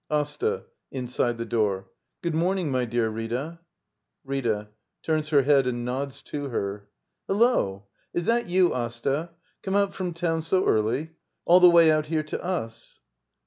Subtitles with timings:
[0.09, 0.63] AsTA.
[0.89, 1.91] [Inside the door.]
[2.23, 3.59] Good morning, my dear Rita.
[4.23, 4.69] Rita.
[5.03, 6.89] [Turns her head and nods to her.]
[7.27, 7.85] Hello!
[8.11, 9.29] Is that you, Asta?
[9.63, 11.11] G)me out fronn town so early?
[11.45, 12.99] All the way out here to us?